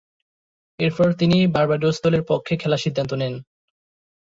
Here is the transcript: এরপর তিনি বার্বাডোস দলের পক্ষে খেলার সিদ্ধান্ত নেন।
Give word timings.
এরপর 0.79 1.07
তিনি 1.19 1.37
বার্বাডোস 1.55 1.97
দলের 2.05 2.23
পক্ষে 2.29 2.53
খেলার 2.61 2.83
সিদ্ধান্ত 2.85 3.11
নেন। 3.21 3.33